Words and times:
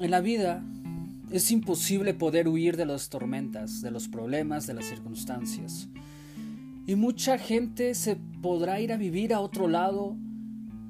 En 0.00 0.10
la 0.10 0.20
vida 0.20 0.60
es 1.30 1.52
imposible 1.52 2.14
poder 2.14 2.48
huir 2.48 2.76
de 2.76 2.84
las 2.84 3.10
tormentas, 3.10 3.80
de 3.80 3.92
los 3.92 4.08
problemas, 4.08 4.66
de 4.66 4.74
las 4.74 4.86
circunstancias. 4.86 5.88
Y 6.84 6.96
mucha 6.96 7.38
gente 7.38 7.94
se 7.94 8.16
podrá 8.42 8.80
ir 8.80 8.92
a 8.92 8.96
vivir 8.96 9.32
a 9.32 9.38
otro 9.38 9.68
lado. 9.68 10.16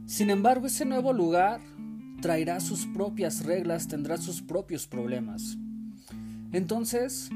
Sin 0.06 0.30
embargo, 0.30 0.68
ese 0.68 0.86
nuevo 0.86 1.12
lugar 1.12 1.60
traerá 2.22 2.60
sus 2.60 2.86
propias 2.86 3.44
reglas, 3.44 3.88
tendrá 3.88 4.16
sus 4.16 4.40
propios 4.40 4.86
problemas. 4.86 5.58
Entonces, 6.52 7.28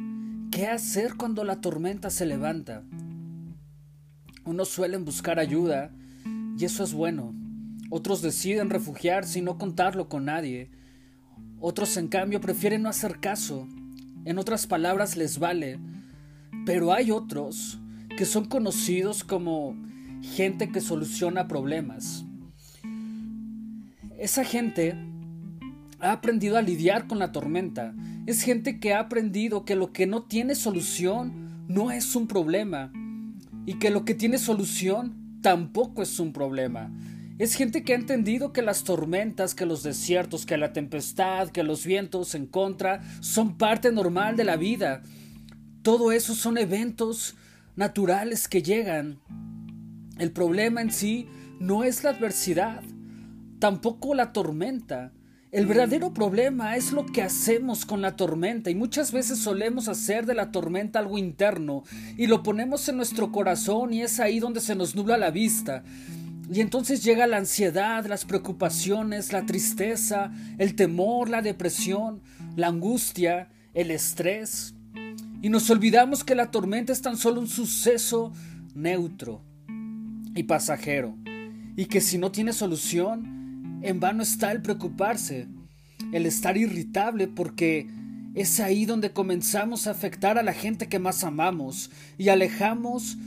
¿qué 0.51 0.69
hacer 0.69 1.17
cuando 1.17 1.45
la 1.45 1.61
tormenta 1.61 2.09
se 2.09 2.25
levanta? 2.25 2.83
Unos 4.47 4.71
suelen 4.71 5.05
buscar 5.05 5.39
ayuda 5.39 5.91
y 6.57 6.65
eso 6.65 6.83
es 6.83 6.95
bueno. 6.95 7.35
Otros 7.91 8.23
deciden 8.23 8.71
refugiarse 8.71 9.41
y 9.41 9.43
no 9.43 9.59
contarlo 9.59 10.09
con 10.09 10.25
nadie. 10.25 10.78
Otros, 11.61 11.97
en 11.97 12.09
cambio, 12.09 12.41
prefieren 12.41 12.83
no 12.83 12.89
hacer 12.89 13.19
caso. 13.21 13.67
En 14.25 14.39
otras 14.39 14.67
palabras, 14.67 15.17
les 15.17 15.39
vale. 15.39 15.79
Pero 16.65 16.93
hay 16.93 17.11
otros 17.11 17.79
que 18.17 18.25
son 18.25 18.47
conocidos 18.47 19.25
como 19.25 19.77
gente 20.23 20.71
que 20.71 20.81
soluciona 20.81 21.49
problemas. 21.49 22.25
Esa 24.19 24.45
gente 24.45 24.97
ha 26.01 26.13
aprendido 26.13 26.57
a 26.57 26.63
lidiar 26.63 27.07
con 27.07 27.19
la 27.19 27.33
tormenta. 27.33 27.95
Es 28.27 28.43
gente 28.43 28.81
que 28.81 28.95
ha 28.95 29.01
aprendido 29.01 29.65
que 29.65 29.77
lo 29.77 29.93
que 29.93 30.07
no 30.07 30.23
tiene 30.23 30.55
solución 30.55 31.67
no 31.69 31.91
es 31.91 32.17
un 32.17 32.27
problema 32.27 32.93
y 33.67 33.75
que 33.75 33.91
lo 33.91 34.05
que 34.05 34.15
tiene 34.15 34.39
solución 34.39 35.41
tampoco 35.43 36.03
es 36.03 36.19
un 36.19 36.33
problema. 36.33 36.91
Es 37.39 37.55
gente 37.55 37.85
que 37.85 37.93
ha 37.93 37.97
entendido 37.97 38.53
que 38.53 38.63
las 38.63 38.83
tormentas, 38.83 39.55
que 39.55 39.65
los 39.65 39.85
desiertos, 39.85 40.45
que 40.45 40.57
la 40.57 40.73
tempestad, 40.73 41.51
que 41.51 41.63
los 41.63 41.87
vientos 41.87 42.35
en 42.35 42.47
contra 42.47 43.01
son 43.21 43.57
parte 43.57 43.93
normal 43.93 44.37
de 44.37 44.43
la 44.43 44.57
vida. 44.57 45.03
Todo 45.83 46.11
eso 46.11 46.35
son 46.35 46.59
eventos 46.59 47.37
naturales 47.77 48.49
que 48.49 48.61
llegan. 48.61 49.21
El 50.19 50.33
problema 50.33 50.83
en 50.83 50.91
sí 50.91 51.29
no 51.61 51.85
es 51.85 52.03
la 52.03 52.11
adversidad, 52.11 52.83
tampoco 53.61 54.15
la 54.15 54.33
tormenta. 54.33 55.13
El 55.53 55.67
verdadero 55.67 56.13
problema 56.13 56.77
es 56.77 56.91
lo 56.91 57.07
que 57.07 57.23
hacemos 57.23 57.87
con 57.87 58.03
la 58.03 58.17
tormenta 58.17 58.69
y 58.69 58.75
muchas 58.75 59.13
veces 59.13 59.39
solemos 59.39 59.87
hacer 59.87 60.27
de 60.27 60.35
la 60.35 60.51
tormenta 60.51 60.99
algo 60.99 61.19
interno 61.19 61.85
y 62.17 62.27
lo 62.27 62.43
ponemos 62.43 62.89
en 62.89 62.97
nuestro 62.97 63.31
corazón 63.31 63.95
y 63.95 64.03
es 64.03 64.19
ahí 64.19 64.41
donde 64.41 64.61
se 64.61 64.75
nos 64.75 64.97
nubla 64.97 65.17
la 65.17 65.31
vista. 65.31 65.85
Y 66.51 66.61
entonces 66.61 67.05
llega 67.05 67.27
la 67.27 67.37
ansiedad, 67.37 68.07
las 68.07 68.25
preocupaciones, 68.25 69.33
la 69.33 69.45
tristeza, 69.45 70.33
el 70.57 70.75
temor, 70.75 71.29
la 71.29 71.43
depresión, 71.43 72.23
la 72.57 72.69
angustia, 72.69 73.51
el 73.75 73.91
estrés. 73.91 74.75
Y 75.43 75.51
nos 75.51 75.69
olvidamos 75.69 76.25
que 76.25 76.35
la 76.35 76.51
tormenta 76.51 76.93
es 76.93 77.03
tan 77.03 77.17
solo 77.17 77.41
un 77.41 77.49
suceso 77.49 78.33
neutro 78.75 79.43
y 80.35 80.45
pasajero. 80.45 81.17
Y 81.77 81.87
que 81.87 82.01
si 82.01 82.17
no 82.17 82.33
tiene 82.33 82.53
solución, 82.53 83.81
en 83.83 84.01
vano 84.01 84.23
está 84.23 84.51
el 84.51 84.63
preocuparse, 84.63 85.49
el 86.13 86.27
estar 86.27 86.57
irritable 86.57 87.29
porque 87.29 87.89
es 88.35 88.59
ahí 88.59 88.87
donde 88.87 89.13
comenzamos 89.13 89.87
a 89.87 89.91
afectar 89.91 90.39
a 90.39 90.43
la 90.43 90.55
gente 90.55 90.89
que 90.89 90.99
más 90.99 91.25
amamos 91.25 91.91
y 92.17 92.31
alejamos 92.31 93.19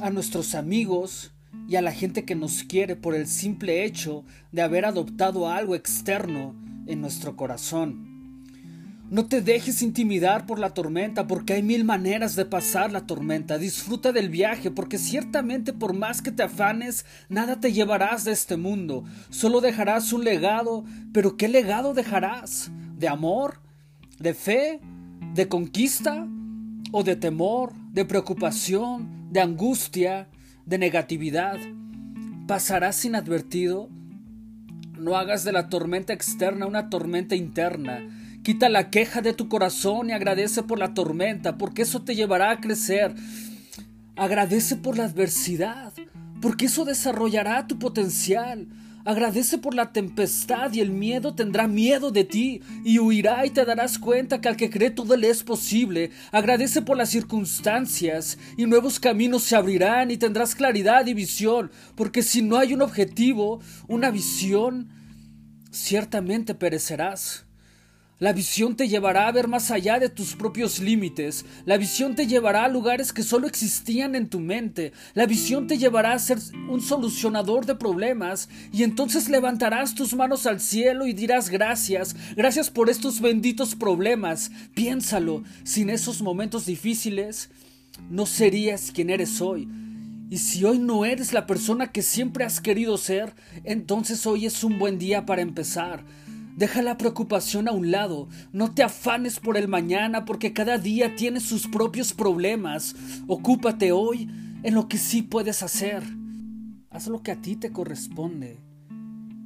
a 0.00 0.10
nuestros 0.10 0.54
amigos, 0.54 1.33
y 1.68 1.76
a 1.76 1.82
la 1.82 1.92
gente 1.92 2.24
que 2.24 2.34
nos 2.34 2.64
quiere 2.64 2.96
por 2.96 3.14
el 3.14 3.26
simple 3.26 3.84
hecho 3.84 4.24
de 4.52 4.62
haber 4.62 4.84
adoptado 4.84 5.50
algo 5.50 5.74
externo 5.74 6.54
en 6.86 7.00
nuestro 7.00 7.36
corazón. 7.36 8.14
No 9.10 9.26
te 9.26 9.42
dejes 9.42 9.82
intimidar 9.82 10.46
por 10.46 10.58
la 10.58 10.70
tormenta 10.70 11.26
porque 11.26 11.52
hay 11.52 11.62
mil 11.62 11.84
maneras 11.84 12.36
de 12.36 12.46
pasar 12.46 12.90
la 12.90 13.06
tormenta. 13.06 13.58
Disfruta 13.58 14.12
del 14.12 14.30
viaje 14.30 14.70
porque 14.70 14.98
ciertamente 14.98 15.72
por 15.72 15.92
más 15.92 16.22
que 16.22 16.32
te 16.32 16.42
afanes, 16.42 17.04
nada 17.28 17.60
te 17.60 17.72
llevarás 17.72 18.24
de 18.24 18.32
este 18.32 18.56
mundo. 18.56 19.04
Solo 19.28 19.60
dejarás 19.60 20.12
un 20.12 20.24
legado, 20.24 20.84
pero 21.12 21.36
¿qué 21.36 21.48
legado 21.48 21.92
dejarás? 21.92 22.70
¿De 22.96 23.06
amor? 23.06 23.60
¿De 24.18 24.32
fe? 24.32 24.80
¿De 25.34 25.48
conquista? 25.48 26.26
¿O 26.90 27.04
de 27.04 27.14
temor? 27.14 27.74
¿De 27.92 28.04
preocupación? 28.04 29.28
¿De 29.30 29.40
angustia? 29.40 30.28
De 30.66 30.78
negatividad. 30.78 31.58
Pasarás 32.46 33.04
inadvertido. 33.04 33.88
No 34.98 35.16
hagas 35.16 35.44
de 35.44 35.52
la 35.52 35.68
tormenta 35.68 36.12
externa 36.12 36.66
una 36.66 36.90
tormenta 36.90 37.34
interna. 37.34 38.00
Quita 38.42 38.68
la 38.68 38.90
queja 38.90 39.22
de 39.22 39.32
tu 39.32 39.48
corazón 39.48 40.10
y 40.10 40.12
agradece 40.12 40.62
por 40.62 40.78
la 40.78 40.94
tormenta, 40.94 41.56
porque 41.56 41.82
eso 41.82 42.02
te 42.02 42.14
llevará 42.14 42.50
a 42.50 42.60
crecer. 42.60 43.14
Agradece 44.16 44.76
por 44.76 44.98
la 44.98 45.04
adversidad, 45.04 45.92
porque 46.40 46.66
eso 46.66 46.84
desarrollará 46.84 47.66
tu 47.66 47.78
potencial. 47.78 48.68
Agradece 49.06 49.58
por 49.58 49.74
la 49.74 49.92
tempestad 49.92 50.72
y 50.72 50.80
el 50.80 50.90
miedo 50.90 51.34
tendrá 51.34 51.68
miedo 51.68 52.10
de 52.10 52.24
ti 52.24 52.62
y 52.84 52.98
huirá 52.98 53.44
y 53.44 53.50
te 53.50 53.66
darás 53.66 53.98
cuenta 53.98 54.40
que 54.40 54.48
al 54.48 54.56
que 54.56 54.70
cree 54.70 54.90
todo 54.90 55.14
le 55.16 55.28
es 55.28 55.42
posible. 55.42 56.10
Agradece 56.32 56.80
por 56.80 56.96
las 56.96 57.10
circunstancias 57.10 58.38
y 58.56 58.64
nuevos 58.64 58.98
caminos 58.98 59.42
se 59.42 59.56
abrirán 59.56 60.10
y 60.10 60.16
tendrás 60.16 60.54
claridad 60.54 61.06
y 61.06 61.12
visión, 61.12 61.70
porque 61.96 62.22
si 62.22 62.40
no 62.40 62.56
hay 62.56 62.72
un 62.72 62.80
objetivo, 62.80 63.60
una 63.88 64.10
visión, 64.10 64.88
ciertamente 65.70 66.54
perecerás. 66.54 67.44
La 68.20 68.32
visión 68.32 68.76
te 68.76 68.86
llevará 68.86 69.26
a 69.26 69.32
ver 69.32 69.48
más 69.48 69.72
allá 69.72 69.98
de 69.98 70.08
tus 70.08 70.36
propios 70.36 70.78
límites. 70.78 71.44
La 71.64 71.76
visión 71.76 72.14
te 72.14 72.28
llevará 72.28 72.64
a 72.64 72.68
lugares 72.68 73.12
que 73.12 73.24
solo 73.24 73.48
existían 73.48 74.14
en 74.14 74.28
tu 74.28 74.38
mente. 74.38 74.92
La 75.14 75.26
visión 75.26 75.66
te 75.66 75.78
llevará 75.78 76.12
a 76.12 76.18
ser 76.20 76.38
un 76.68 76.80
solucionador 76.80 77.66
de 77.66 77.74
problemas 77.74 78.48
y 78.72 78.84
entonces 78.84 79.28
levantarás 79.28 79.96
tus 79.96 80.14
manos 80.14 80.46
al 80.46 80.60
cielo 80.60 81.08
y 81.08 81.12
dirás 81.12 81.50
gracias, 81.50 82.14
gracias 82.36 82.70
por 82.70 82.88
estos 82.88 83.20
benditos 83.20 83.74
problemas. 83.74 84.52
Piénsalo, 84.74 85.42
sin 85.64 85.90
esos 85.90 86.22
momentos 86.22 86.66
difíciles, 86.66 87.50
no 88.10 88.26
serías 88.26 88.92
quien 88.92 89.10
eres 89.10 89.40
hoy. 89.40 89.68
Y 90.30 90.38
si 90.38 90.64
hoy 90.64 90.78
no 90.78 91.04
eres 91.04 91.32
la 91.32 91.46
persona 91.48 91.90
que 91.90 92.02
siempre 92.02 92.44
has 92.44 92.60
querido 92.60 92.96
ser, 92.96 93.34
entonces 93.64 94.24
hoy 94.24 94.46
es 94.46 94.62
un 94.62 94.78
buen 94.78 95.00
día 95.00 95.26
para 95.26 95.42
empezar. 95.42 96.04
Deja 96.56 96.82
la 96.82 96.96
preocupación 96.96 97.66
a 97.66 97.72
un 97.72 97.90
lado, 97.90 98.28
no 98.52 98.72
te 98.72 98.84
afanes 98.84 99.40
por 99.40 99.56
el 99.56 99.66
mañana 99.66 100.24
porque 100.24 100.52
cada 100.52 100.78
día 100.78 101.16
tiene 101.16 101.40
sus 101.40 101.66
propios 101.66 102.12
problemas. 102.12 102.94
Ocúpate 103.26 103.90
hoy 103.90 104.30
en 104.62 104.74
lo 104.74 104.86
que 104.86 104.98
sí 104.98 105.22
puedes 105.22 105.64
hacer. 105.64 106.04
Haz 106.90 107.08
lo 107.08 107.24
que 107.24 107.32
a 107.32 107.40
ti 107.40 107.56
te 107.56 107.72
corresponde 107.72 108.60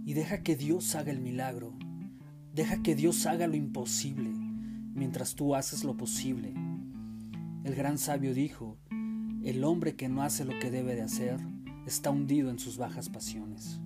y 0.04 0.12
deja 0.12 0.42
que 0.42 0.54
Dios 0.54 0.94
haga 0.96 1.10
el 1.10 1.20
milagro. 1.20 1.72
Deja 2.54 2.82
que 2.82 2.94
Dios 2.94 3.24
haga 3.24 3.46
lo 3.46 3.56
imposible 3.56 4.30
mientras 4.94 5.34
tú 5.34 5.54
haces 5.54 5.84
lo 5.84 5.96
posible. 5.96 6.52
El 7.64 7.74
gran 7.74 7.96
sabio 7.96 8.34
dijo, 8.34 8.76
el 9.42 9.64
hombre 9.64 9.96
que 9.96 10.10
no 10.10 10.22
hace 10.22 10.44
lo 10.44 10.58
que 10.58 10.70
debe 10.70 10.94
de 10.94 11.02
hacer 11.02 11.40
está 11.86 12.10
hundido 12.10 12.50
en 12.50 12.58
sus 12.58 12.76
bajas 12.76 13.08
pasiones. 13.08 13.80